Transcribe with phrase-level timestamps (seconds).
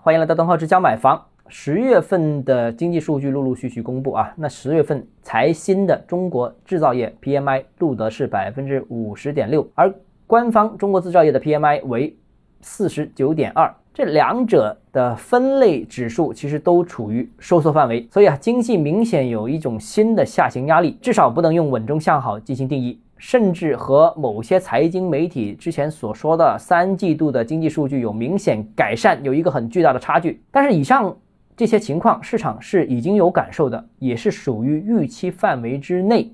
[0.00, 1.20] 欢迎来到邓浩之家买房。
[1.48, 9.92] 十月份的经济数据陆陆续续公布啊，那十月份财新的中国制造业 PMI 录得是百分之五十点六，而
[10.28, 12.16] 官方中国制造业的 PMI 为
[12.60, 23.00] 四十九点二，这两者的分类指数其实都处于收缩范围，所以啊，经济明显有一种新的下行压力，至少不能用稳中向好进行定义。
[23.18, 30.42] 甚至和某些财经媒体之前所说的三季度的经济数据有明显改善，有一个很巨大的差距。
[30.50, 31.14] 但是以上
[31.56, 36.32] 这些情况，市场是已经有感受的，也是属于预期范围之内。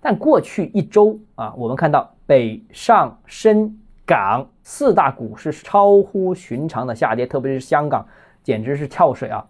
[0.00, 8.06] 但过去一周啊，我们看到北上深港四大股市超乎寻常的下跌，特别是香港，
[8.42, 9.44] 简直是跳水啊！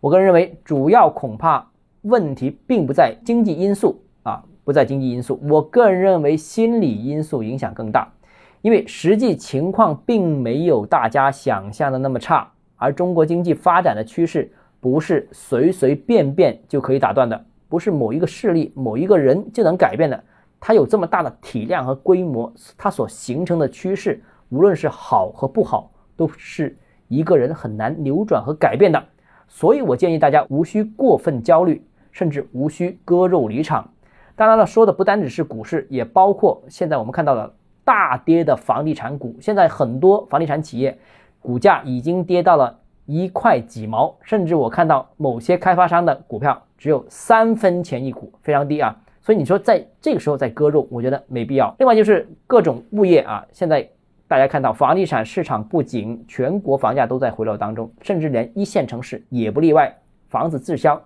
[0.00, 1.66] 我个人认为，主要恐怕
[2.02, 4.42] 问题并不在经济因素啊。
[4.64, 8.12] 不在经济因素，我个人认为心理因素影响更大，
[8.60, 20.24] 因为实际情况并没有大家想象的那么差，而中国经济发展的趋势不是随随便便就可以打断的，不是某一个势力、某一个人就能改变的，
[20.60, 26.76] 它有这么大的体量和规模，它所形成的趋势，无论是好和不好，都是
[27.08, 29.02] 一个人很难扭转和改变的，
[29.48, 33.90] 所以我建议大家无需过分焦虑，甚至无需割肉离场。
[34.34, 37.52] 当然了，说的不单只是股市，也包括现在我们看到的
[37.84, 39.36] 大跌的房地产股。
[39.40, 40.98] 现在很多房地产企业
[41.40, 48.96] 股价已经跌到了一块几毛，甚至我看到某些开发商的股票只有三分钱一股，非常低啊。
[49.20, 51.74] 所以你说在这个时候再割肉，我觉得没必要。
[51.78, 53.86] 另外就是各种物业啊，现在
[54.26, 59.94] 大家看到房地产市场不仅全国房价都在回落当中，甚至连一线城市也不例外，
[60.28, 61.00] 房子滞销。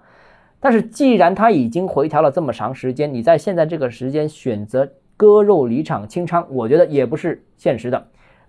[0.59, 8.07] 但是，既然它已经回调了这么长时间，你在现在这个时间选择割肉离场清仓，我觉得也不是现实的。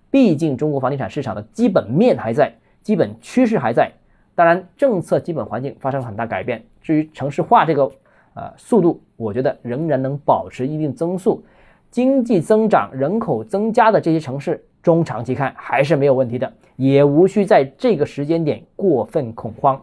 [0.10, 3.92] 毕竟中国房地产市场的基本面还在，基本趋势还在。
[4.34, 6.64] 当然，政策基本环境发生了很大改变。
[6.82, 7.84] 至于城市化这个
[8.34, 11.44] 呃速度，我觉得仍然能保持一定增速。
[11.92, 19.82] 经济增长、人口增加的这些城市，中长期看还是没有问题的，也无需在这个时间点过分恐慌。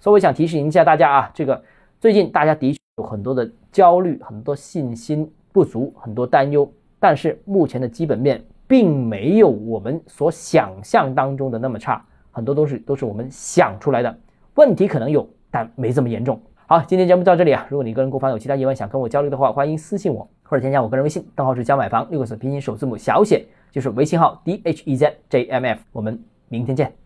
[0.00, 1.62] 所以我想提醒一下大家啊，这个
[2.00, 6.70] 最近大家的确有很多的焦虑，很多信心不足，很多担忧。
[6.98, 14.18] 但是目前的基本面并没有我们所想象当中的那么差，很多都是都是我们想出来的。
[14.54, 16.40] 问题可能有，但没这么严重。
[16.66, 17.66] 好，今天节目到这里啊。
[17.68, 25.80] 如果你个人购房有其他疑问想跟我交流的话，欢迎私信我或者添加我个人微信，账号是江买房六个字拼音首字母小写，就是微信号 d h e z j m f。
[25.92, 26.99] 我们明天见。